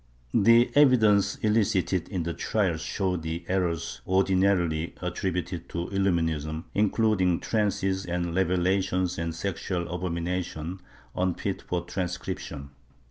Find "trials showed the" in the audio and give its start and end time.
2.33-3.45